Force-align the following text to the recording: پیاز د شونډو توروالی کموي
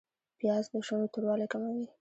پیاز 0.39 0.65
د 0.71 0.75
شونډو 0.87 1.11
توروالی 1.13 1.47
کموي 1.53 1.85